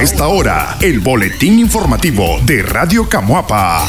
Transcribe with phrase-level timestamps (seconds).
[0.00, 3.86] Esta hora, el boletín informativo de Radio Camuapa.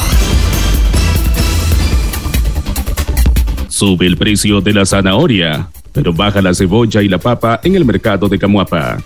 [3.68, 7.86] Sube el precio de la zanahoria, pero baja la cebolla y la papa en el
[7.86, 8.98] mercado de Camuapa.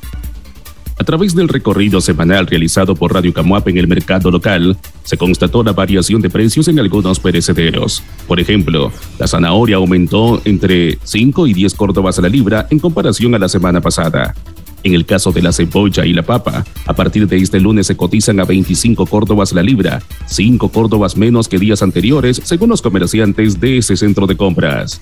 [0.98, 5.62] A través del recorrido semanal realizado por Radio Camuapa en el mercado local, se constató
[5.62, 8.02] la variación de precios en algunos perecederos.
[8.27, 13.32] Por ejemplo, la zanahoria aumentó entre 5 y 10 córdobas a la libra en comparación
[13.36, 14.34] a la semana pasada.
[14.82, 17.96] En el caso de la cebolla y la papa, a partir de este lunes se
[17.96, 23.59] cotizan a 25 córdobas la libra, 5 córdobas menos que días anteriores, según los comerciantes
[23.60, 25.01] de ese centro de compras.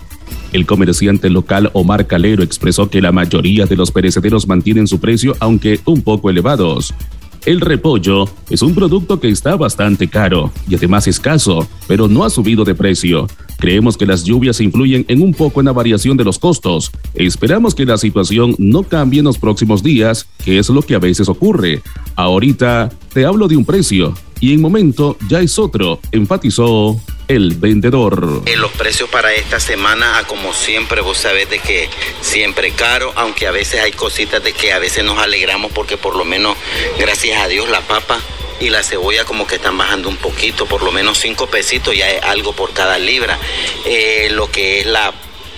[0.53, 5.37] El comerciante local Omar Calero expresó que la mayoría de los perecederos mantienen su precio,
[5.41, 6.95] aunque un poco elevados.
[7.47, 12.31] El repollo es un producto que está bastante caro y además escaso, pero no ha
[12.31, 13.27] subido de precio.
[13.59, 16.91] Creemos que las lluvias influyen en un poco en la variación de los costos.
[17.15, 20.99] Esperamos que la situación no cambie en los próximos días, que es lo que a
[20.99, 21.83] veces ocurre.
[22.17, 28.43] Ahorita te hablo de un precio y en momento ya es otro, enfatizó el vendedor.
[28.47, 31.89] Eh, los precios para esta semana, ah, como siempre, vos sabés de que
[32.21, 36.17] siempre caro, aunque a veces hay cositas de que a veces nos alegramos porque por
[36.17, 36.57] lo menos,
[36.99, 38.21] gracias a Dios, la papa
[38.61, 42.11] y la cebolla como que están bajando un poquito, por lo menos cinco pesitos, ya
[42.11, 43.39] es algo por cada libra.
[43.87, 45.13] Eh, lo que es la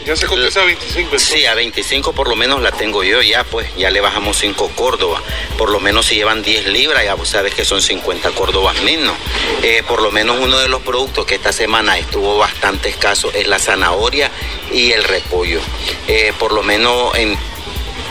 [0.06, 1.18] ¿Ya se cotiza a 25?
[1.18, 4.70] Sí, a 25 por lo menos la tengo yo ya, pues ya le bajamos 5
[4.76, 5.20] Córdoba.
[5.58, 9.16] Por lo menos si llevan 10 libras, ya vos sabes que son 50 Córdobas menos.
[9.64, 13.48] Eh, por lo menos uno de los productos que esta semana estuvo bastante escaso es
[13.48, 14.30] la zanahoria
[14.70, 15.58] y el repollo.
[16.06, 17.36] Eh, por lo menos en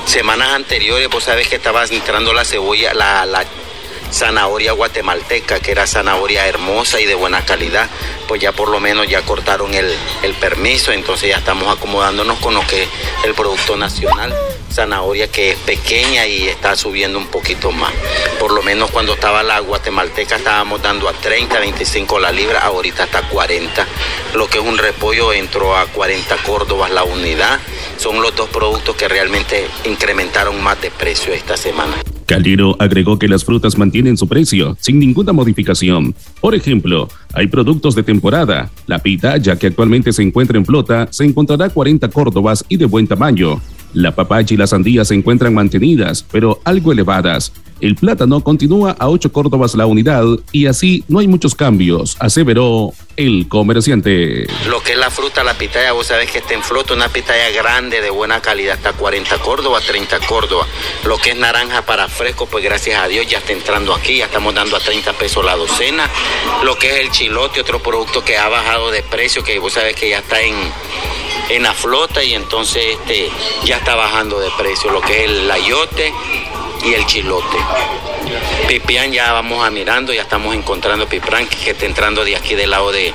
[0.06, 3.46] semanas anteriores, vos sabes que estaba entrando la cebolla, la, la
[4.16, 7.90] zanahoria guatemalteca, que era zanahoria hermosa y de buena calidad,
[8.30, 9.94] pues ya por lo menos ya cortaron el,
[10.40, 12.90] permiso, entonces ya estamos acomodándonos con lo que es
[13.26, 14.34] el producto nacional
[14.72, 17.94] zanahoria que es pequeña y está subiendo un poquito más.
[18.40, 23.06] Por lo menos cuando estaba la guatemalteca estábamos dando a 30, 25 la libra, ahorita
[23.06, 23.88] está a 40.
[24.34, 27.58] Lo que es un repollo entró a 40 córdobas la unidad.
[27.98, 31.96] Son los dos productos que realmente incrementaron más de precio esta semana.
[32.26, 36.16] Calero agregó que las frutas mantienen su precio sin ninguna modificación.
[36.42, 38.72] Por ejemplo, hay productos de temporada.
[38.88, 43.08] La pitaya, que actualmente se encuentra en flota, se encontrará 40 córdobas y de buen
[43.08, 43.62] tamaño.
[43.94, 47.54] La papaya y la sandía se encuentran mantenidas, pero algo elevadas.
[47.82, 52.94] El plátano continúa a 8 córdobas la unidad y así no hay muchos cambios, aseveró
[53.18, 54.48] el comerciante.
[54.68, 57.50] Lo que es la fruta, la pitaya, vos sabés que está en flota, una pitaya
[57.52, 60.68] grande, de buena calidad, está 40 córdobas, 30 córdobas.
[61.06, 64.26] Lo que es naranja para fresco, pues gracias a Dios ya está entrando aquí, ya
[64.26, 66.10] estamos dando a 30 pesos la docena.
[66.64, 69.96] Lo que es el chilote, otro producto que ha bajado de precio, que vos sabés
[69.96, 70.56] que ya está en
[71.50, 73.30] en la flota y entonces este,
[73.66, 76.12] ya está bajando de precio lo que es el layote
[76.86, 77.58] y el chilote.
[78.68, 82.70] Pipián ya vamos a mirando, ya estamos encontrando piprán que está entrando de aquí del
[82.70, 83.14] lado de,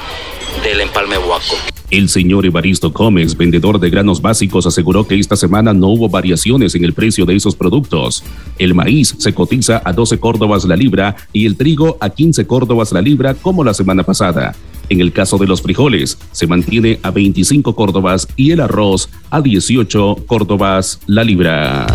[0.62, 1.56] del empalme Huaco.
[1.91, 6.75] El señor Evaristo Gómez, vendedor de granos básicos, aseguró que esta semana no hubo variaciones
[6.76, 8.22] en el precio de esos productos.
[8.58, 12.92] El maíz se cotiza a 12 córdobas la libra y el trigo a 15 córdobas
[12.92, 14.54] la libra como la semana pasada.
[14.88, 19.41] En el caso de los frijoles, se mantiene a 25 córdobas y el arroz a
[19.41, 21.87] 18 córdobas la libra.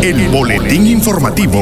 [0.00, 1.60] El boletín informativo.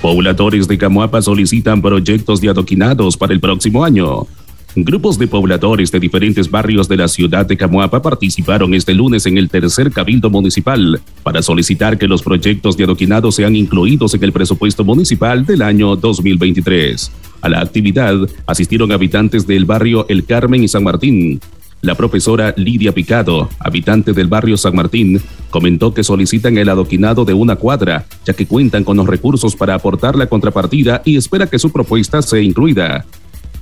[0.00, 4.26] Pobladores de Camuapa solicitan proyectos de adoquinados para el próximo año.
[4.74, 9.36] Grupos de pobladores de diferentes barrios de la ciudad de Camuapa participaron este lunes en
[9.36, 14.32] el tercer cabildo municipal para solicitar que los proyectos de adoquinado sean incluidos en el
[14.32, 17.12] presupuesto municipal del año 2023.
[17.42, 21.40] A la actividad asistieron habitantes del barrio El Carmen y San Martín.
[21.82, 25.20] La profesora Lidia Picado, habitante del barrio San Martín,
[25.50, 29.74] comentó que solicitan el adoquinado de una cuadra, ya que cuentan con los recursos para
[29.74, 33.04] aportar la contrapartida y espera que su propuesta sea incluida.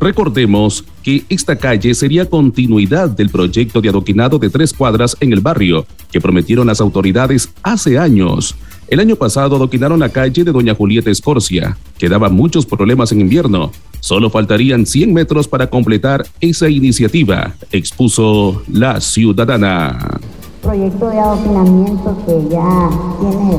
[0.00, 5.40] Recordemos que esta calle sería continuidad del proyecto de adoquinado de tres cuadras en el
[5.40, 8.54] barrio que prometieron las autoridades hace años.
[8.88, 13.20] El año pasado adoquinaron la calle de Doña Julieta Escorcia, que daba muchos problemas en
[13.20, 13.72] invierno.
[14.00, 20.20] Solo faltarían 100 metros para completar esa iniciativa, expuso la ciudadana.
[20.62, 23.58] Proyecto de adoquinamiento que ya tiene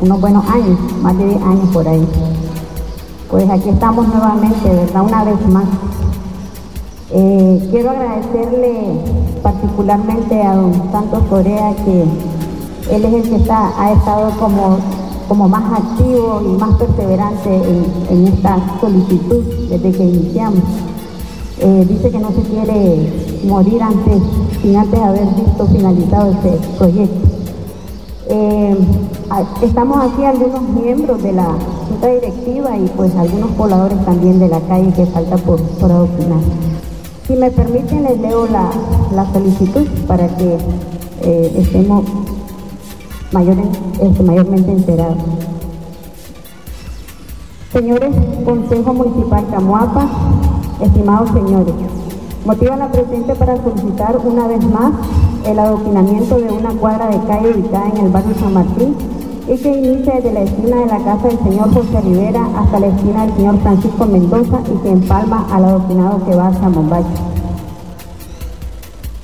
[0.00, 2.06] unos buenos años, más de 10 años por ahí
[3.34, 5.02] pues aquí estamos nuevamente, ¿verdad?
[5.02, 5.64] Una vez más.
[7.10, 9.00] Eh, quiero agradecerle
[9.42, 12.04] particularmente a don Santos Corea que
[12.90, 14.78] él es el que está, ha estado como,
[15.28, 17.62] como más activo y más perseverante
[18.10, 20.60] en, esta solicitud desde que iniciamos.
[21.60, 23.12] Eh, dice que no se quiere
[23.46, 24.22] morir antes,
[24.60, 27.28] sin antes haber visto finalizado este proyecto.
[28.26, 28.76] Eh,
[29.62, 31.56] estamos aquí algunos miembros de la
[31.88, 36.40] junta directiva y pues algunos pobladores también de la calle que falta por, por adoctrinar.
[37.26, 38.70] Si me permiten, les leo la,
[39.14, 40.58] la solicitud para que
[41.22, 42.04] eh, estemos
[43.40, 45.18] este, mayormente enterados.
[47.72, 48.14] Señores
[48.44, 50.06] Consejo Municipal Camuapa,
[50.80, 51.74] estimados señores,
[52.46, 54.92] motiva la presente para solicitar una vez más
[55.44, 58.94] el adoctrinamiento de una cuadra de calle ubicada en el barrio San Martín
[59.48, 62.86] y que inicia desde la esquina de la casa del señor José Rivera hasta la
[62.86, 67.34] esquina del señor Francisco Mendoza y que empalma al adoctrinado que va hacia Mombacho.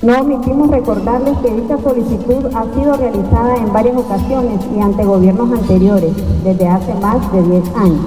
[0.02, 5.52] No omitimos recordarles que dicha solicitud ha sido realizada en varias ocasiones y ante gobiernos
[5.52, 6.12] anteriores,
[6.42, 8.00] desde hace más de 10 años,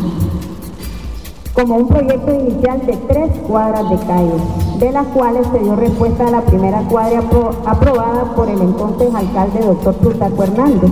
[1.54, 4.34] como un proyecto inicial de tres cuadras de calle,
[4.80, 7.22] de las cuales se dio respuesta a la primera cuadra
[7.68, 10.92] aprobada por el entonces alcalde doctor Plutarco Hernández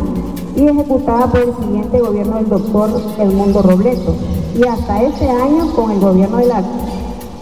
[0.56, 4.14] y ejecutada por el siguiente gobierno del doctor Edmundo Robleto.
[4.54, 6.62] Y hasta este año, con el gobierno de la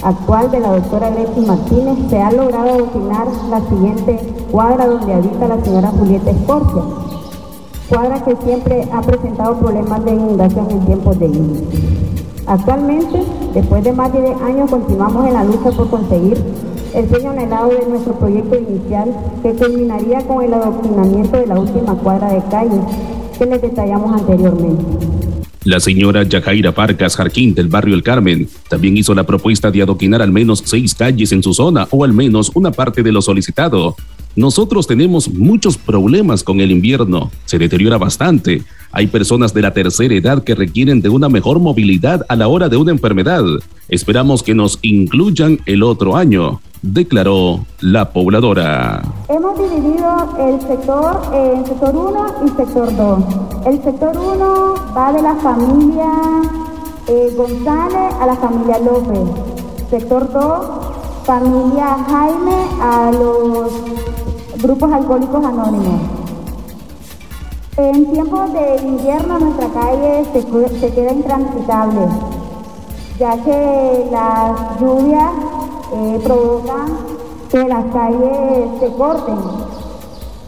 [0.01, 4.19] actual de la doctora Grecia Martínez, se ha logrado designar la siguiente
[4.51, 6.84] cuadra donde habita la señora Julieta Escorcia,
[7.90, 11.62] cuadra que siempre ha presentado problemas de inundación en tiempos de lluvia.
[12.48, 13.24] Actualmente,
[13.54, 16.44] después de más de 10 años, continuamos en la lucha por conseguir
[16.94, 21.94] el sueño anhelado de nuestro proyecto inicial que culminaría con el adoctrinamiento de la última
[21.95, 22.80] cuadra de calle
[23.38, 25.19] que les detallamos anteriormente.
[25.69, 30.19] La señora Yajaira Parcas Jarquín del barrio El Carmen también hizo la propuesta de adoquinar
[30.19, 33.95] al menos seis calles en su zona o al menos una parte de lo solicitado.
[34.39, 38.63] Nosotros tenemos muchos problemas con el invierno, se deteriora bastante.
[38.89, 42.69] Hay personas de la tercera edad que requieren de una mejor movilidad a la hora
[42.69, 43.44] de una enfermedad.
[43.89, 49.03] Esperamos que nos incluyan el otro año declaró la pobladora.
[49.27, 53.24] Hemos dividido el sector en sector 1 y sector 2.
[53.65, 56.12] El sector 1 va de la familia
[57.07, 59.19] eh, González a la familia López.
[59.89, 63.74] Sector 2, familia Jaime a los
[64.61, 66.01] grupos alcohólicos anónimos.
[67.77, 72.07] En tiempos de invierno nuestra calle se, se queda intransitable,
[73.17, 75.31] ya que las lluvias
[75.94, 76.88] eh, provocan
[77.50, 79.38] que las calles se corten,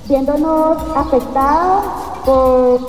[0.07, 1.85] siéndonos afectados
[2.25, 2.79] por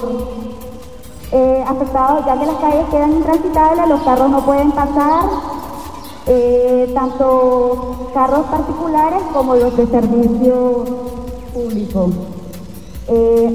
[1.30, 5.24] eh, afectados ya que las calles quedan intransitables, los carros no pueden pasar,
[6.26, 10.84] eh, tanto carros particulares como los de servicio
[11.52, 12.10] público.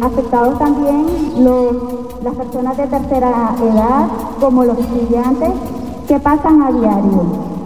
[0.01, 1.05] afectados también
[1.43, 4.07] los, las personas de tercera edad
[4.39, 5.51] como los estudiantes
[6.07, 7.57] que pasan a diario.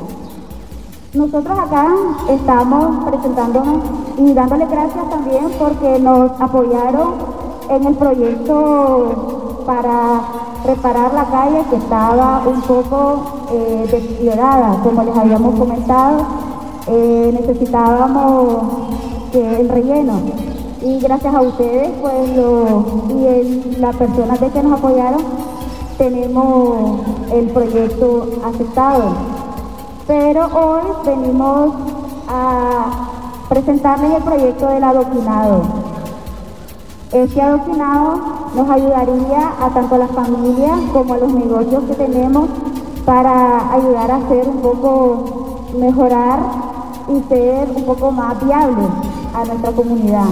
[1.14, 1.88] Nosotros acá
[2.30, 3.84] estamos presentándonos
[4.18, 7.16] y dándole gracias también porque nos apoyaron
[7.70, 10.22] en el proyecto para
[10.66, 16.26] reparar la calle que estaba un poco eh, deteriorada, como les habíamos comentado.
[16.88, 18.64] Eh, necesitábamos
[19.34, 20.20] el relleno
[20.82, 22.30] y gracias a ustedes pues
[23.10, 25.22] y las personas de que nos apoyaron
[25.98, 27.00] tenemos
[27.32, 29.14] el proyecto aceptado
[30.12, 31.74] pero hoy venimos
[32.28, 32.86] a
[33.48, 35.62] presentarles el proyecto del adoquinado.
[37.14, 38.20] Este adoquinado
[38.56, 42.50] nos ayudaría a tanto a las familias como a los negocios que tenemos
[43.06, 46.40] para ayudar a hacer un poco, mejorar
[47.10, 48.84] y ser un poco más viable
[49.34, 50.26] a nuestra comunidad.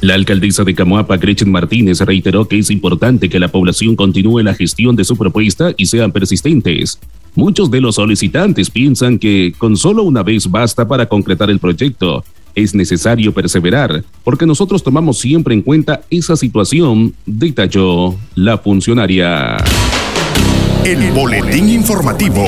[0.00, 4.52] La alcaldesa de Camoapa, Gretchen Martínez, reiteró que es importante que la población continúe la
[4.52, 6.98] gestión de su propuesta y sean persistentes.
[7.34, 12.22] Muchos de los solicitantes piensan que con solo una vez basta para concretar el proyecto.
[12.54, 19.56] Es necesario perseverar, porque nosotros tomamos siempre en cuenta esa situación, detalló la funcionaria.
[20.84, 22.44] El boletín informativo.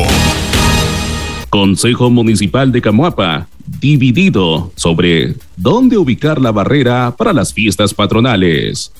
[1.51, 3.49] Consejo Municipal de Camoapa,
[3.81, 8.93] dividido sobre dónde ubicar la barrera para las fiestas patronales.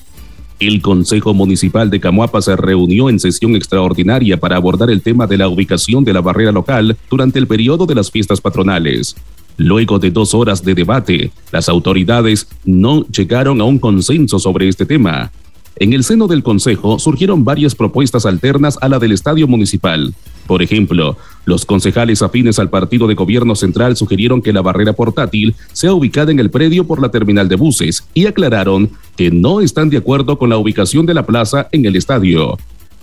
[0.59, 5.37] El Consejo Municipal de Camuapa se reunió en sesión extraordinaria para abordar el tema de
[5.37, 9.15] la ubicación de la barrera local durante el periodo de las fiestas patronales.
[9.57, 14.85] Luego de dos horas de debate, las autoridades no llegaron a un consenso sobre este
[14.85, 15.31] tema.
[15.79, 20.13] En el seno del Consejo surgieron varias propuestas alternas a la del Estadio Municipal.
[20.47, 25.55] Por ejemplo, los concejales afines al partido de gobierno central sugirieron que la barrera portátil
[25.73, 29.89] sea ubicada en el predio por la terminal de buses y aclararon que no están
[29.89, 32.57] de acuerdo con la ubicación de la plaza en el estadio.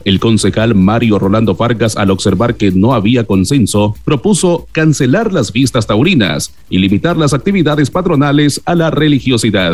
[0.05, 5.87] El concejal Mario Rolando Fargas, al observar que no había consenso, propuso cancelar las vistas
[5.87, 9.73] taurinas y limitar las actividades patronales a la religiosidad.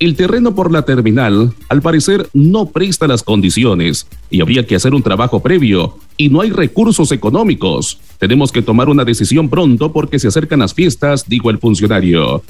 [0.00, 4.92] El terreno por la terminal, al parecer, no presta las condiciones y habría que hacer
[4.92, 8.00] un trabajo previo y no hay recursos económicos.
[8.18, 12.42] Tenemos que tomar una decisión pronto porque se acercan las fiestas, dijo el funcionario.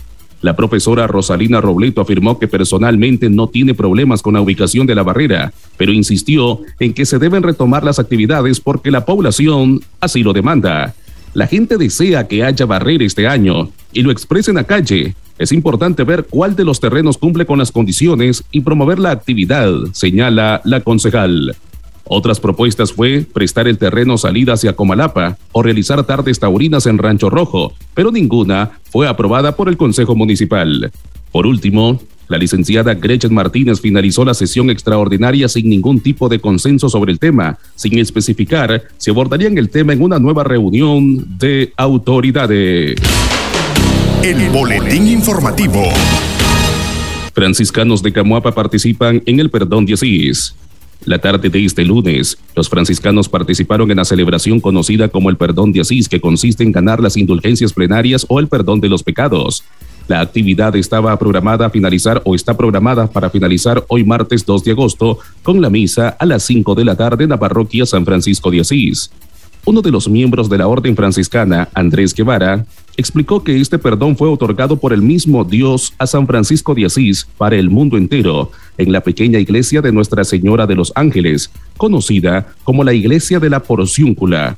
[0.43, 5.03] La profesora Rosalina Robleto afirmó que personalmente no tiene problemas con la ubicación de la
[5.03, 10.33] barrera, pero insistió en que se deben retomar las actividades porque la población así lo
[10.33, 10.95] demanda.
[11.33, 15.15] La gente desea que haya barrera este año y lo expresa en la calle.
[15.37, 19.73] Es importante ver cuál de los terrenos cumple con las condiciones y promover la actividad,
[19.93, 21.57] señala la concejal.
[22.07, 27.31] Otras propuestas fue prestar el terreno salida hacia Comalapa o realizar tardes taurinas en Rancho
[27.31, 30.93] Rojo, pero ninguna fue aprobada por el Consejo Municipal.
[31.33, 36.89] Por último, la licenciada Gretchen Martínez finalizó la sesión extraordinaria sin ningún tipo de consenso
[36.89, 42.97] sobre el tema, sin especificar si abordarían el tema en una nueva reunión de autoridades.
[44.23, 45.83] El boletín informativo.
[47.35, 50.55] Franciscanos de Camuapa participan en el Perdón 16.
[51.05, 55.73] La tarde de este lunes, los franciscanos participaron en la celebración conocida como el Perdón
[55.73, 59.65] de Asís, que consiste en ganar las indulgencias plenarias o el perdón de los pecados.
[60.07, 64.71] La actividad estaba programada a finalizar o está programada para finalizar hoy martes 2 de
[64.73, 68.51] agosto con la misa a las 5 de la tarde en la parroquia San Francisco
[68.51, 69.11] de Asís.
[69.65, 74.29] Uno de los miembros de la orden franciscana, Andrés Guevara, explicó que este perdón fue
[74.29, 78.93] otorgado por el mismo Dios a San Francisco de Asís para el mundo entero en
[78.93, 83.61] la pequeña iglesia de Nuestra Señora de los Ángeles, conocida como la iglesia de la
[83.61, 84.57] Porciúncula.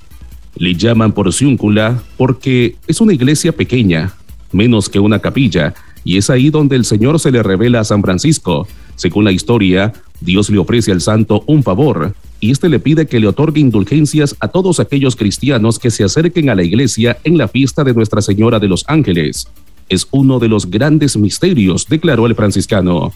[0.57, 4.15] Le llaman Porciúncula porque es una iglesia pequeña,
[4.53, 5.75] menos que una capilla,
[6.05, 8.69] y es ahí donde el Señor se le revela a San Francisco.
[8.95, 13.21] Según la historia, Dios le ofrece al santo un favor, y éste le pide que
[13.21, 17.49] le otorgue indulgencias a todos aquellos cristianos que se acerquen a la iglesia en la
[17.49, 19.49] fiesta de Nuestra Señora de los Ángeles.
[19.89, 23.13] Es uno de los grandes misterios, declaró el franciscano.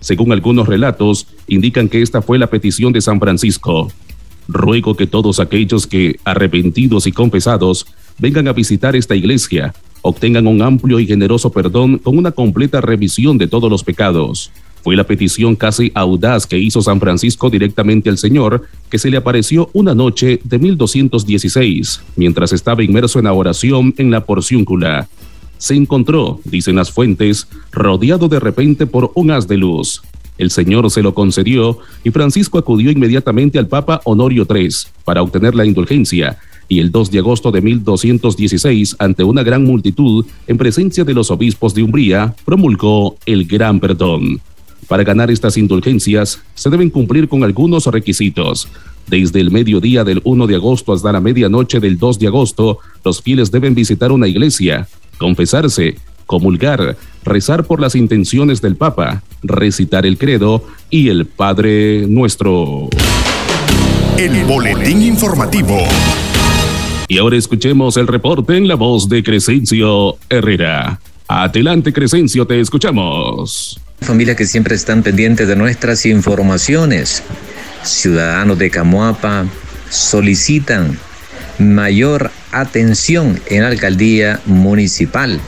[0.00, 3.90] Según algunos relatos, indican que esta fue la petición de San Francisco.
[4.48, 7.86] Ruego que todos aquellos que, arrepentidos y confesados,
[8.18, 13.38] vengan a visitar esta iglesia, obtengan un amplio y generoso perdón con una completa revisión
[13.38, 14.50] de todos los pecados.
[14.84, 19.16] Fue la petición casi audaz que hizo San Francisco directamente al Señor, que se le
[19.16, 25.08] apareció una noche de 1216, mientras estaba inmerso en la oración en la porciúncula.
[25.56, 30.02] Se encontró, dicen las fuentes, rodeado de repente por un haz de luz.
[30.36, 34.68] El Señor se lo concedió y Francisco acudió inmediatamente al Papa Honorio III
[35.06, 36.36] para obtener la indulgencia,
[36.68, 41.30] y el 2 de agosto de 1216, ante una gran multitud, en presencia de los
[41.30, 44.42] obispos de Umbría, promulgó el gran perdón.
[44.88, 48.68] Para ganar estas indulgencias se deben cumplir con algunos requisitos.
[49.06, 53.22] Desde el mediodía del 1 de agosto hasta la medianoche del 2 de agosto, los
[53.22, 54.88] fieles deben visitar una iglesia,
[55.18, 62.88] confesarse, comulgar, rezar por las intenciones del Papa, recitar el credo y el Padre Nuestro.
[64.18, 65.78] El boletín informativo.
[67.08, 70.98] Y ahora escuchemos el reporte en la voz de Crescencio Herrera.
[71.28, 73.78] Adelante, Crescencio, te escuchamos.
[74.04, 77.22] Familias que siempre están pendientes de nuestras informaciones.
[77.82, 79.46] Ciudadanos de Camoapa
[79.88, 80.98] solicitan
[81.58, 85.40] mayor atención en la alcaldía municipal.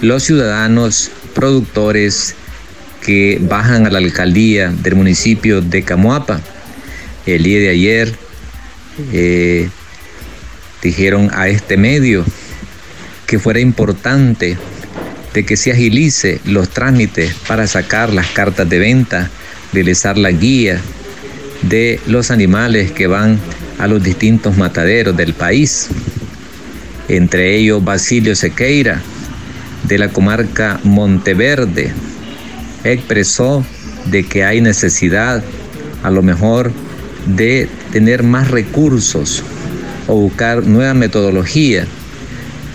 [0.00, 2.34] Los ciudadanos productores
[3.04, 6.40] que bajan a la alcaldía del municipio de Camoapa
[7.26, 8.14] el día de ayer
[9.12, 9.68] eh,
[10.82, 12.24] dijeron a este medio
[13.26, 14.58] que fuera importante
[15.38, 19.30] de que se agilice los trámites para sacar las cartas de venta,
[19.72, 20.80] realizar la guía
[21.62, 23.38] de los animales que van
[23.78, 25.90] a los distintos mataderos del país.
[27.06, 29.00] Entre ellos Basilio Sequeira,
[29.84, 31.92] de la comarca Monteverde,
[32.82, 33.64] expresó
[34.06, 35.44] de que hay necesidad
[36.02, 36.72] a lo mejor
[37.26, 39.44] de tener más recursos
[40.08, 41.86] o buscar nueva metodología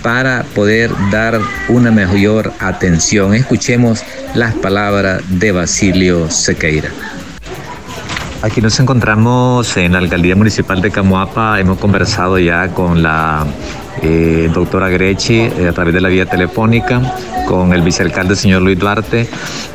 [0.04, 3.34] para poder dar una mayor atención.
[3.34, 4.04] Escuchemos
[4.36, 6.90] las palabras de Basilio Sequeira.
[8.44, 11.62] Aquí nos encontramos en la alcaldía municipal de Camuapa.
[11.62, 13.46] Hemos conversado ya con la
[14.02, 17.16] eh, doctora Grechi eh, a través de la vía telefónica,
[17.48, 19.30] con el vicealcalde señor Luis Duarte.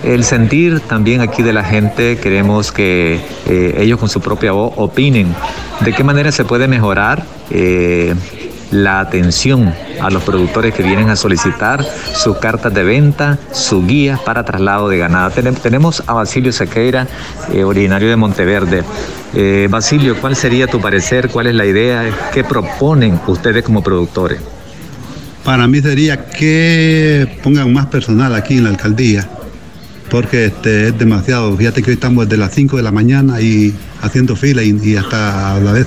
[0.05, 4.75] El sentir también aquí de la gente, queremos que eh, ellos con su propia voz
[4.77, 5.35] opinen
[5.81, 7.25] de qué manera se puede mejorar
[8.71, 11.85] la atención a los productores que vienen a solicitar
[12.15, 15.31] sus cartas de venta, sus guías para traslado de ganado.
[15.31, 17.07] Tenemos a Basilio Sequeira,
[17.53, 18.85] eh, originario de Monteverde.
[19.35, 21.29] Eh, Basilio, ¿cuál sería tu parecer?
[21.29, 22.31] ¿Cuál es la idea?
[22.33, 24.41] ¿Qué proponen ustedes como productores?
[25.45, 29.27] Para mí sería que pongan más personal aquí en la alcaldía,
[30.11, 31.57] porque este, es demasiado.
[31.57, 35.57] Fíjate que hoy estamos desde las 5 de la mañana y haciendo fila y, hasta
[35.57, 35.87] a la vez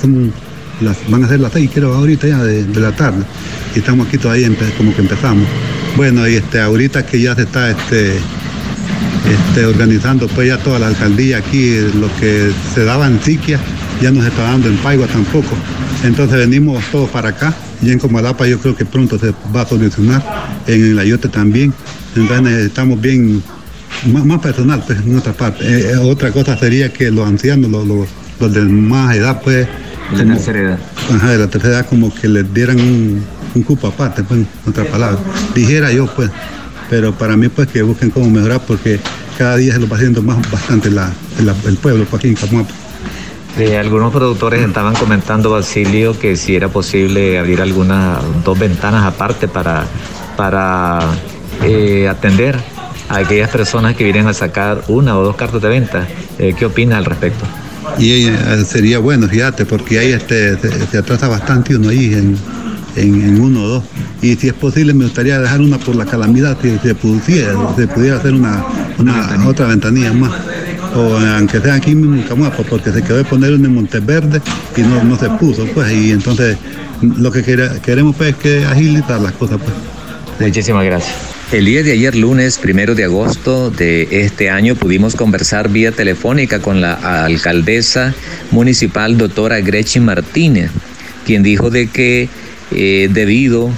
[1.10, 3.24] van a ser las 6, creo, ahorita ya de, la tarde.
[3.76, 5.48] Y estamos aquí todavía como que empezamos.
[5.96, 8.18] Bueno, y este, ahorita que ya se está este,
[9.30, 13.60] este, organizando pues ya toda la alcaldía aquí, lo que se daba en Siquia,
[14.02, 15.56] ya no se está dando en Paigua tampoco.
[16.04, 19.68] Entonces venimos todos para acá y en Comalapa yo creo que pronto se va a
[19.68, 20.24] solucionar,
[20.68, 21.74] en el Ayote también.
[22.16, 23.44] Entonces necesitamos bien,
[24.12, 25.64] más, personal pues en otra parte.
[25.64, 29.68] Eh, eh, otra cosa sería que los ancianos, los, de más edad pues...
[30.16, 30.80] De la tercera edad.
[31.16, 33.24] Ajá, de la tercera edad como que les dieran un,
[33.56, 35.20] un cupo aparte, pues, en otra palabra.
[35.56, 36.30] Dijera yo pues,
[36.90, 39.00] pero para mí pues que busquen cómo mejorar porque
[39.38, 42.74] cada día se lo va haciendo más bastante el pueblo aquí en Camuapa
[43.80, 49.86] algunos productores estaban comentando, Basilio, que si era posible abrir algunas dos ventanas aparte para,
[50.36, 51.00] para
[51.64, 52.58] eh, atender
[53.10, 56.08] a aquellas personas que vienen a sacar una o dos cartas de venta.
[56.40, 57.46] Eh, ¿Qué opinas al respecto?
[57.98, 62.38] Y eh, sería bueno, fíjate, porque ahí este, se, atrasa bastante uno ahí en,
[62.96, 63.84] en, uno o dos.
[64.22, 67.88] Y si es posible, me gustaría dejar una por la calamidad, si se pudiera, se
[67.88, 68.64] pudiera hacer una,
[68.98, 70.32] una otra ventanilla más
[70.96, 74.42] o aunque sea aquí mismo en Camuapa, porque se quedó de poner en Monteverde
[74.76, 76.58] y no, no se puso, pues, y entonces
[77.02, 80.48] lo que queremos pues, es que agilizar las cosas, pues.
[80.48, 81.31] Muchísimas gracias.
[81.52, 86.62] El día de ayer, lunes primero de agosto de este año, pudimos conversar vía telefónica
[86.62, 88.16] con la alcaldesa
[88.52, 90.72] municipal, doctora Gretchen Martínez,
[91.26, 92.30] quien dijo de que
[92.72, 93.70] eh, debido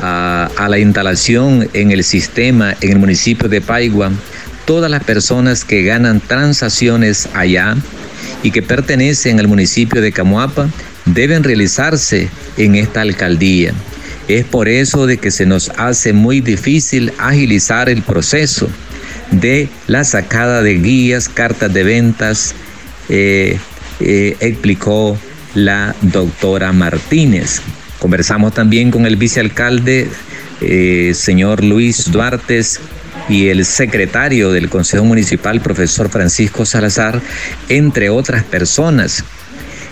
[0.00, 4.10] a, a, la instalación en el sistema en el municipio de Paigua,
[4.64, 7.76] todas las personas que ganan transacciones allá
[8.42, 10.68] y que pertenecen al municipio de Camuapa
[11.04, 13.72] deben realizarse en esta alcaldía.
[14.28, 18.68] Es por eso de que se nos hace muy difícil agilizar el proceso
[19.30, 22.54] de la sacada de guías, cartas de ventas,
[23.08, 23.58] eh,
[24.00, 25.18] eh, explicó
[25.54, 27.60] la doctora Martínez.
[27.98, 30.08] Conversamos también con el vicealcalde,
[30.60, 32.62] eh, señor Luis Duarte,
[33.28, 37.20] y el secretario del Consejo Municipal, profesor Francisco Salazar,
[37.68, 39.24] entre otras personas.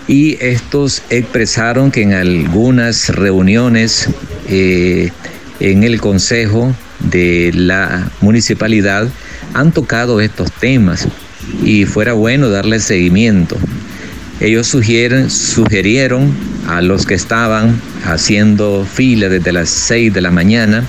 [0.07, 4.09] Y estos expresaron que en algunas reuniones
[4.49, 5.11] eh,
[5.59, 9.07] en el Consejo de la Municipalidad
[9.53, 11.07] han tocado estos temas
[11.63, 13.57] y fuera bueno darle seguimiento.
[14.39, 16.33] Ellos sugieren, sugirieron
[16.67, 20.83] a los que estaban haciendo fila desde las 6 de la mañana,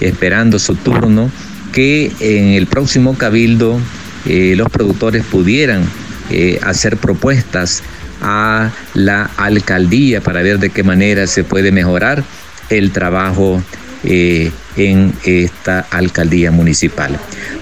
[0.00, 1.30] esperando su turno,
[1.72, 3.78] que en el próximo cabildo
[4.24, 5.84] eh, los productores pudieran
[6.30, 7.82] eh, hacer propuestas
[8.20, 12.24] a la alcaldía para ver de qué manera se puede mejorar
[12.70, 13.62] el trabajo
[14.04, 17.18] eh, en esta alcaldía municipal.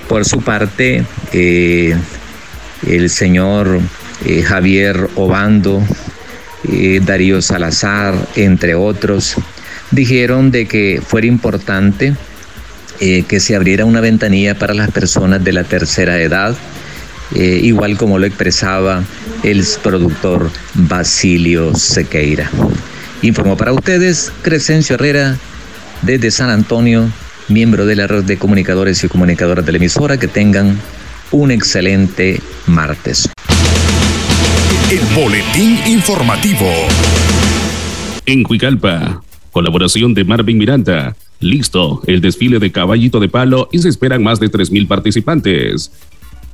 [0.09, 3.81] Por su parte, el señor
[4.45, 5.83] Javier Obando,
[7.03, 9.37] Darío Salazar, entre otros,
[9.91, 12.15] dijeron de que fuera importante
[13.01, 16.55] eh, que se abriera una ventanilla para las personas de la tercera edad,
[17.35, 19.03] eh, igual como lo expresaba
[19.45, 22.51] el productor Basilio Sequeira.
[23.23, 25.39] Informó para ustedes Crescencio Herrera
[26.03, 27.09] desde San Antonio,
[27.49, 30.19] miembro de la red de comunicadores y comunicadoras de la emisora.
[30.19, 30.81] Que tengan
[31.31, 33.31] un excelente martes.
[34.91, 36.71] El boletín informativo.
[38.27, 43.91] En Cuicalpa, colaboración de Marvin Miranda Listo, el desfile de caballito de palo y se
[43.91, 45.93] esperan más de 3.000 participantes.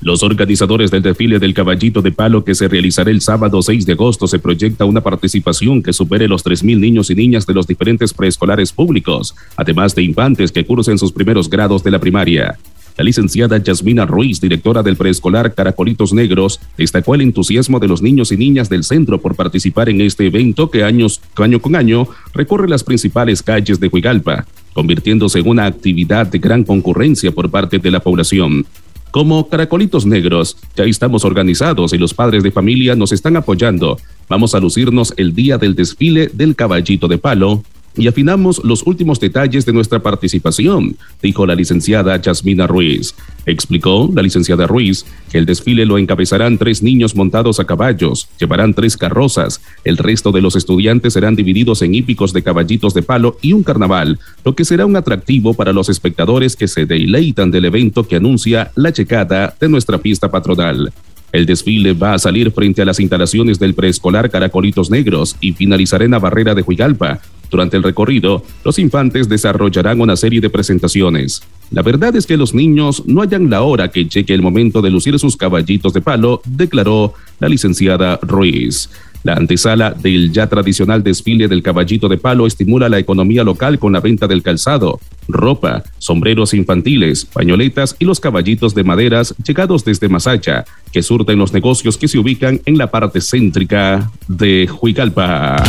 [0.02, 3.92] Los organizadores del desfile del caballito de palo que se realizará el sábado 6 de
[3.92, 8.14] agosto se proyecta una participación que supere los 3.000 niños y niñas de los diferentes
[8.14, 12.58] preescolares públicos, además de infantes que cursen sus primeros grados de la primaria.
[12.96, 18.32] La licenciada Yasmina Ruiz, directora del preescolar Caracolitos Negros, destacó el entusiasmo de los niños
[18.32, 22.68] y niñas del centro por participar en este evento que años, año con año recorre
[22.68, 27.90] las principales calles de Huigalpa, convirtiéndose en una actividad de gran concurrencia por parte de
[27.90, 28.64] la población.
[29.10, 33.98] Como Caracolitos Negros, ya estamos organizados y los padres de familia nos están apoyando.
[34.28, 37.64] Vamos a lucirnos el día del desfile del caballito de palo
[37.96, 43.14] y afinamos los últimos detalles de nuestra participación, dijo la licenciada Yasmina Ruiz.
[43.46, 48.74] Explicó la licenciada Ruiz que el desfile lo encabezarán tres niños montados a caballos, llevarán
[48.74, 53.36] tres carrozas, el resto de los estudiantes serán divididos en hípicos de caballitos de palo
[53.42, 57.64] y un carnaval, lo que será un atractivo para los espectadores que se deleitan del
[57.64, 60.92] evento que anuncia la checada de nuestra fiesta patronal.
[61.32, 66.04] El desfile va a salir frente a las instalaciones del preescolar Caracolitos Negros y finalizará
[66.04, 71.42] en la barrera de Huigalpa, Durante el recorrido, los infantes desarrollarán una serie de presentaciones.
[71.72, 74.90] La verdad es que los niños no hallan la hora que llegue el momento de
[74.90, 78.88] lucir sus caballitos de palo, declaró la licenciada Ruiz.
[79.22, 83.92] La antesala del ya tradicional desfile del caballito de palo estimula la economía local con
[83.92, 90.08] la venta del calzado, ropa, sombreros infantiles, pañoletas y los caballitos de maderas llegados desde
[90.08, 95.62] Masacha, que surten los negocios que se ubican en la parte céntrica de Huicalpa.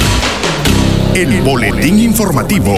[1.14, 2.76] El boletín informativo.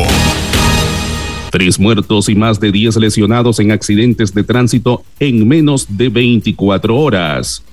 [1.51, 6.97] Tres muertos y más de 10 lesionados en accidentes de tránsito en menos de 24
[6.97, 7.63] horas.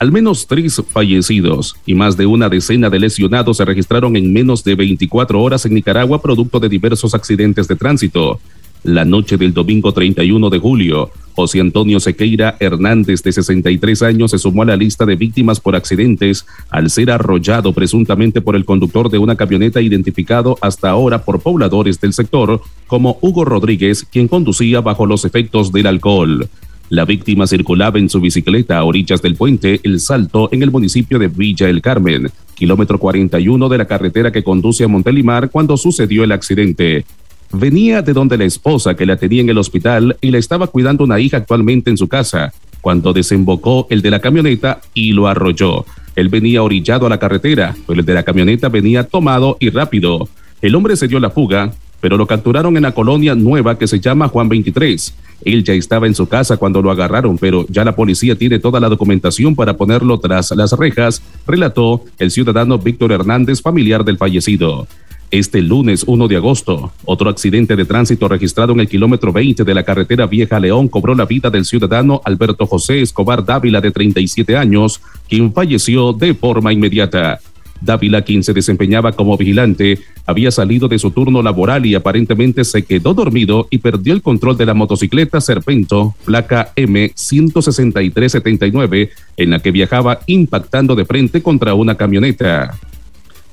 [0.00, 4.64] Al menos tres fallecidos y más de una decena de lesionados se registraron en menos
[4.64, 8.40] de 24 horas en Nicaragua producto de diversos accidentes de tránsito.
[8.82, 14.38] La noche del domingo 31 de julio, José Antonio Sequeira Hernández, de 63 años, se
[14.38, 19.10] sumó a la lista de víctimas por accidentes al ser arrollado presuntamente por el conductor
[19.10, 24.80] de una camioneta identificado hasta ahora por pobladores del sector como Hugo Rodríguez, quien conducía
[24.80, 26.48] bajo los efectos del alcohol.
[26.90, 31.20] La víctima circulaba en su bicicleta a orillas del puente El Salto en el municipio
[31.20, 36.24] de Villa El Carmen, kilómetro 41 de la carretera que conduce a Montelimar cuando sucedió
[36.24, 37.04] el accidente.
[37.52, 41.04] Venía de donde la esposa que la tenía en el hospital y la estaba cuidando
[41.04, 45.86] una hija actualmente en su casa, cuando desembocó el de la camioneta y lo arrolló.
[46.16, 50.28] Él venía orillado a la carretera, pero el de la camioneta venía tomado y rápido.
[50.60, 54.00] El hombre se dio la fuga, pero lo capturaron en la colonia nueva que se
[54.00, 55.14] llama Juan 23.
[55.44, 58.80] Él ya estaba en su casa cuando lo agarraron, pero ya la policía tiene toda
[58.80, 64.86] la documentación para ponerlo tras las rejas, relató el ciudadano Víctor Hernández, familiar del fallecido.
[65.30, 69.74] Este lunes 1 de agosto, otro accidente de tránsito registrado en el kilómetro 20 de
[69.74, 74.56] la carretera Vieja León cobró la vida del ciudadano Alberto José Escobar Dávila de 37
[74.56, 77.38] años, quien falleció de forma inmediata.
[77.80, 82.84] Dávila, quien se desempeñaba como vigilante, había salido de su turno laboral y aparentemente se
[82.84, 89.70] quedó dormido y perdió el control de la motocicleta Serpento, placa M16379, en la que
[89.70, 92.78] viajaba impactando de frente contra una camioneta.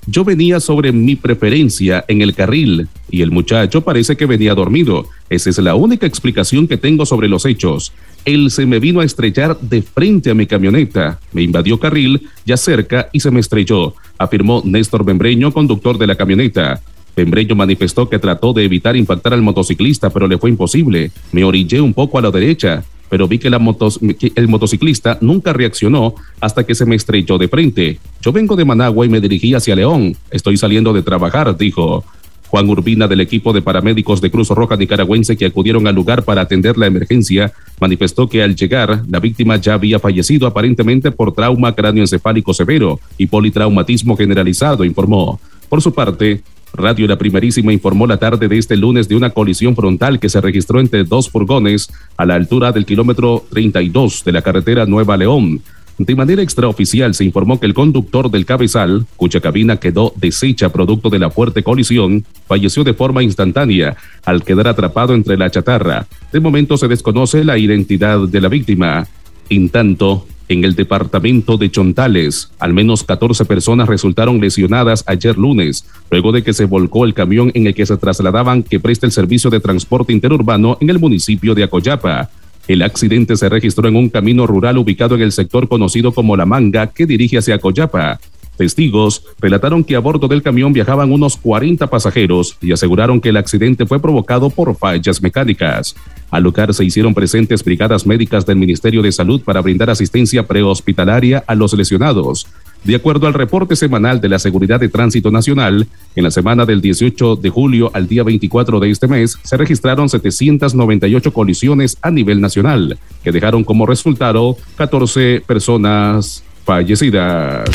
[0.10, 5.10] Yo venía sobre mi preferencia en el carril y el muchacho parece que venía dormido.
[5.30, 7.92] Esa es la única explicación que tengo sobre los hechos.
[8.24, 12.56] Él se me vino a estrellar de frente a mi camioneta, me invadió carril ya
[12.56, 16.82] cerca y se me estrelló, afirmó Néstor Membreño, conductor de la camioneta.
[17.18, 21.12] Membreño manifestó que trató de evitar impactar al motociclista, pero le fue imposible.
[21.34, 26.66] Me orillé un poco a la derecha, pero vi que, el motociclista nunca reaccionó hasta
[26.66, 28.00] que se me estrelló de frente.
[28.22, 30.16] Yo vengo de Managua y me dirigí hacia León.
[30.32, 32.04] Estoy saliendo de trabajar, dijo.
[32.50, 36.42] Juan Urbina del equipo de paramédicos de Cruz Roja nicaragüense que acudieron al lugar para
[36.42, 41.76] atender la emergencia manifestó que al llegar la víctima ya había fallecido aparentemente por trauma
[41.76, 45.40] cráneoencefálico severo y politraumatismo generalizado, informó.
[45.68, 46.42] Por su parte,
[46.78, 50.40] Radio La Primerísima informó la tarde de este lunes de una colisión frontal que se
[50.40, 55.62] registró entre dos furgones a la altura del kilómetro 32 de la carretera Nueva León.
[55.98, 61.10] De manera extraoficial se informó que el conductor del cabezal, cuya cabina quedó deshecha producto
[61.10, 66.06] de la fuerte colisión, falleció de forma instantánea al quedar atrapado entre la chatarra.
[66.32, 69.08] De momento se desconoce la identidad de la víctima.
[69.50, 75.86] En tanto, en el departamento de Chontales, al menos 14 personas resultaron lesionadas ayer lunes,
[76.10, 79.12] luego de que se volcó el camión en el que se trasladaban que presta el
[79.12, 82.30] servicio de transporte interurbano en el municipio de Acoyapa.
[82.68, 86.46] El accidente se registró en un camino rural ubicado en el sector conocido como La
[86.46, 88.20] Manga, que dirige hacia Acoyapa.
[88.58, 93.38] Testigos relataron que a bordo del camión viajaban unos 40 pasajeros y aseguraron que el
[93.38, 95.96] accidente fue provocado por fallas mecánicas.
[96.32, 101.44] Al lugar se hicieron presentes brigadas médicas del Ministerio de Salud para brindar asistencia prehospitalaria
[101.48, 102.48] a los lesionados.
[102.84, 106.82] De acuerdo al reporte semanal de la Seguridad de Tránsito Nacional, en la semana del
[106.82, 112.42] 18 de julio al día 24 de este mes se registraron 798 colisiones a nivel
[112.42, 117.70] nacional, que dejaron como resultado 14 personas fallecidas.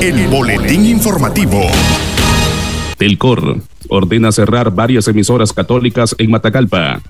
[0.00, 1.62] El boletín informativo.
[2.98, 7.00] Telcor ordena cerrar varias emisoras católicas en Matagalpa.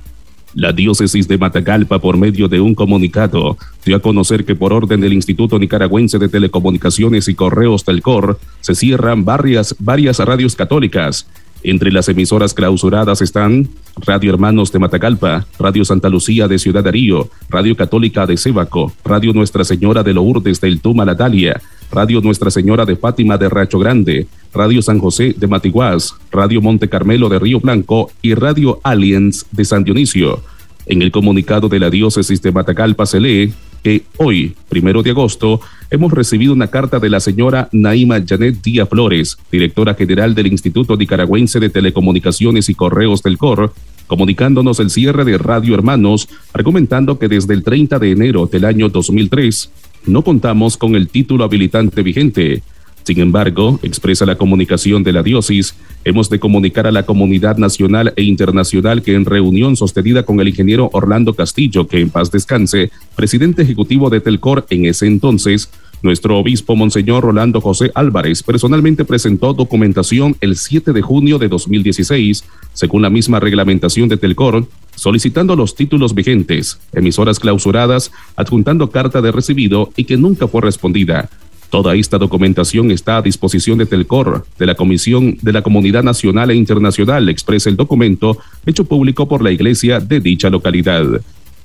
[0.54, 5.00] La diócesis de Matagalpa, por medio de un comunicado, dio a conocer que por orden
[5.00, 11.26] del Instituto Nicaragüense de Telecomunicaciones y Correos Telcor, se cierran varias, varias radios católicas.
[11.64, 17.28] Entre las emisoras clausuradas están Radio Hermanos de Matagalpa, Radio Santa Lucía de Ciudad Darío,
[17.48, 22.84] Radio Católica de Cebaco, Radio Nuestra Señora de Lourdes del Tuma Natalia, Radio Nuestra Señora
[22.84, 27.60] de Fátima de Racho Grande, Radio San José de Matiguás, Radio Monte Carmelo de Río
[27.60, 30.42] Blanco y Radio Aliens de San Dionisio.
[30.86, 35.60] En el comunicado de la diócesis de Matagalpa se lee que hoy, primero de agosto,
[35.90, 40.96] hemos recibido una carta de la señora Naima Janet Díaz Flores, directora general del Instituto
[40.96, 43.72] Nicaragüense de Telecomunicaciones y Correos del COR,
[44.06, 48.88] comunicándonos el cierre de Radio Hermanos, argumentando que desde el 30 de enero del año
[48.88, 49.70] 2003
[50.06, 52.62] no contamos con el título habilitante vigente.
[53.06, 58.12] Sin embargo, expresa la comunicación de la diócesis, hemos de comunicar a la comunidad nacional
[58.16, 62.90] e internacional que en reunión sostenida con el ingeniero Orlando Castillo, que en paz descanse,
[63.14, 65.70] presidente ejecutivo de Telcor en ese entonces,
[66.02, 72.42] nuestro obispo Monseñor Rolando José Álvarez personalmente presentó documentación el 7 de junio de 2016,
[72.72, 74.66] según la misma reglamentación de Telcor,
[74.96, 81.30] solicitando los títulos vigentes, emisoras clausuradas, adjuntando carta de recibido y que nunca fue respondida.
[81.70, 86.50] Toda esta documentación está a disposición de Telcor, de la Comisión de la Comunidad Nacional
[86.50, 91.04] e Internacional, expresa el documento hecho público por la Iglesia de dicha localidad.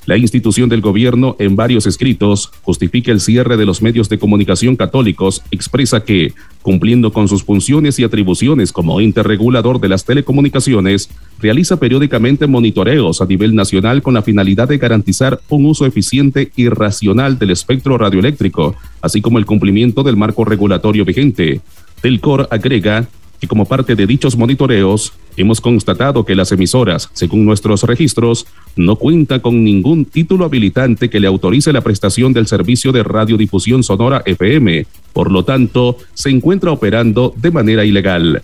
[0.08, 4.76] La institución del gobierno, en varios escritos, justifica el cierre de los medios de comunicación
[4.76, 6.34] católicos, expresa que,
[6.64, 13.22] cumpliendo con sus funciones y atribuciones como ente regulador de las telecomunicaciones, realiza periódicamente monitoreos
[13.22, 17.96] a nivel nacional con la finalidad de garantizar un uso eficiente y racional del espectro
[18.00, 21.62] radioeléctrico, así como el cumplimiento del marco regulatorio vigente.
[22.02, 23.08] Telcor agrega
[23.41, 28.97] que como parte de dichos monitoreos, hemos constatado que las emisoras, según nuestros registros, no
[28.97, 34.21] cuentan con ningún título habilitante que le autorice la prestación del servicio de radiodifusión sonora
[34.27, 34.86] FM.
[35.12, 38.43] Por lo tanto, se encuentra operando de manera ilegal.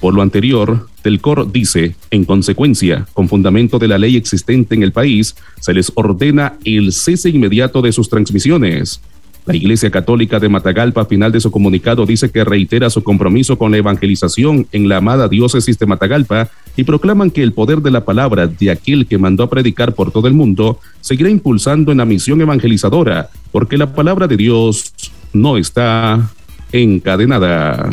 [0.00, 4.90] Por lo anterior, Telcor dice, en consecuencia, con fundamento de la ley existente en el
[4.90, 9.00] país, se les ordena el cese inmediato de sus transmisiones.
[9.44, 13.58] La Iglesia Católica de Matagalpa, a final de su comunicado, dice que reitera su compromiso
[13.58, 17.90] con la evangelización en la amada diócesis de Matagalpa y proclaman que el poder de
[17.90, 21.98] la palabra de aquel que mandó a predicar por todo el mundo seguirá impulsando en
[21.98, 24.92] la misión evangelizadora, porque la palabra de Dios
[25.32, 26.30] no está
[26.70, 27.90] encadenada.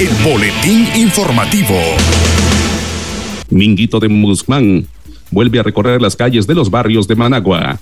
[0.00, 1.76] El boletín informativo.
[3.50, 4.86] Minguito de Musmán
[5.30, 7.78] vuelve a recorrer las calles de los barrios de Managua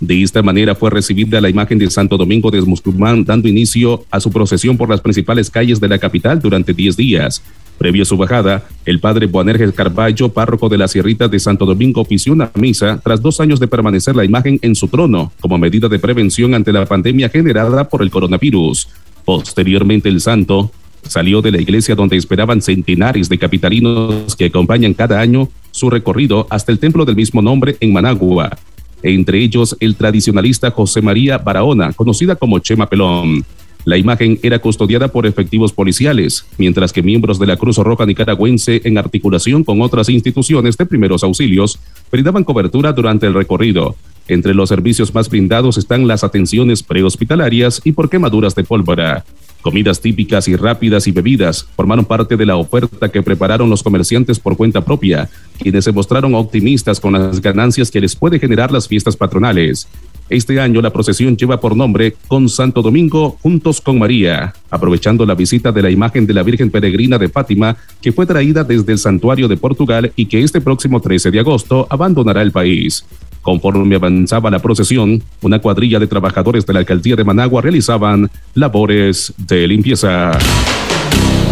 [0.00, 4.18] de esta manera fue recibida la imagen de Santo Domingo de Musculmán, dando inicio a
[4.18, 7.42] su procesión por las principales calles de la capital durante 10 días.
[7.76, 12.00] Previo a su bajada, el padre Boanerges Carballo, párroco de la Sierrita de Santo Domingo,
[12.00, 15.88] ofició una misa tras dos años de permanecer la imagen en su trono como medida
[15.88, 18.88] de prevención ante la pandemia generada por el coronavirus.
[19.26, 20.70] Posteriormente, el santo
[21.06, 26.46] salió de la iglesia donde esperaban centenares de capitalinos que acompañan cada año su recorrido
[26.50, 28.58] hasta el templo del mismo nombre en Managua,
[29.02, 33.44] entre ellos el tradicionalista José María Barahona, conocida como Chema Pelón.
[33.84, 38.82] La imagen era custodiada por efectivos policiales, mientras que miembros de la Cruz Roja Nicaragüense,
[38.84, 41.78] en articulación con otras instituciones de primeros auxilios,
[42.12, 43.96] brindaban cobertura durante el recorrido.
[44.28, 49.24] Entre los servicios más brindados están las atenciones prehospitalarias y por quemaduras de pólvora.
[49.62, 54.38] Comidas típicas y rápidas y bebidas formaron parte de la oferta que prepararon los comerciantes
[54.38, 58.88] por cuenta propia, quienes se mostraron optimistas con las ganancias que les puede generar las
[58.88, 59.86] fiestas patronales.
[60.30, 65.34] Este año la procesión lleva por nombre Con Santo Domingo Juntos con María, aprovechando la
[65.34, 68.98] visita de la imagen de la Virgen Peregrina de Fátima, que fue traída desde el
[68.98, 73.04] santuario de Portugal y que este próximo 13 de agosto abandonará el país.
[73.42, 79.32] Conforme avanzaba la procesión, una cuadrilla de trabajadores de la alcaldía de Managua realizaban labores
[79.36, 80.32] de limpieza.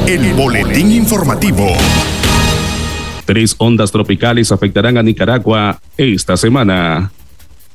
[0.06, 1.66] El boletín informativo.
[3.24, 7.10] Tres ondas tropicales afectarán a Nicaragua esta semana.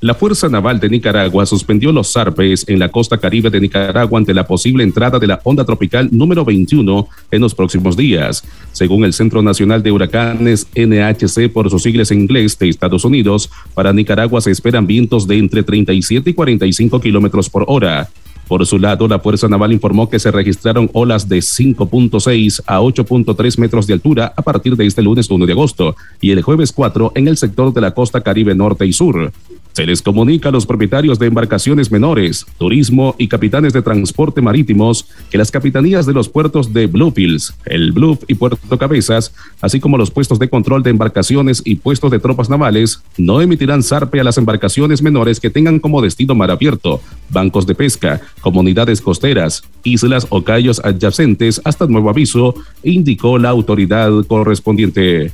[0.03, 4.33] La Fuerza Naval de Nicaragua suspendió los zarpes en la costa caribe de Nicaragua ante
[4.33, 8.43] la posible entrada de la onda tropical número 21 en los próximos días.
[8.73, 13.49] Según el Centro Nacional de Huracanes NHC por sus siglas en inglés de Estados Unidos,
[13.73, 18.09] para Nicaragua se esperan vientos de entre 37 y 45 kilómetros por hora.
[18.49, 23.57] Por su lado, la Fuerza Naval informó que se registraron olas de 5.6 a 8.3
[23.57, 27.13] metros de altura a partir de este lunes 1 de agosto y el jueves 4
[27.15, 29.31] en el sector de la costa caribe norte y sur.
[29.73, 35.07] Se les comunica a los propietarios de embarcaciones menores, turismo y capitanes de transporte marítimos
[35.31, 39.97] que las capitanías de los puertos de Bluefields, el Bluff y Puerto Cabezas, así como
[39.97, 44.23] los puestos de control de embarcaciones y puestos de tropas navales, no emitirán zarpe a
[44.23, 50.27] las embarcaciones menores que tengan como destino mar abierto, bancos de pesca, comunidades costeras, islas
[50.29, 55.31] o callos adyacentes hasta nuevo aviso, indicó la autoridad correspondiente.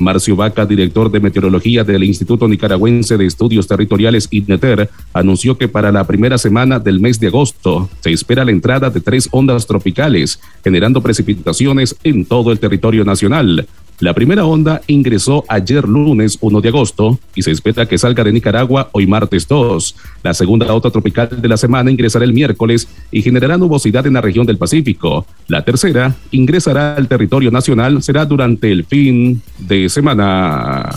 [0.00, 5.92] Marcio Vaca, director de meteorología del Instituto Nicaragüense de Estudios Territoriales INETER, anunció que para
[5.92, 10.40] la primera semana del mes de agosto se espera la entrada de tres ondas tropicales,
[10.64, 13.66] generando precipitaciones en todo el territorio nacional.
[14.00, 18.32] La primera onda ingresó ayer lunes 1 de agosto y se espera que salga de
[18.32, 19.94] Nicaragua hoy martes 2.
[20.22, 24.22] La segunda onda tropical de la semana ingresará el miércoles y generará nubosidad en la
[24.22, 25.26] región del Pacífico.
[25.48, 30.88] La tercera ingresará al territorio nacional, será durante el fin de semana.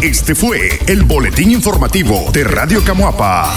[0.00, 3.52] Este fue el boletín informativo de Radio Camuapa.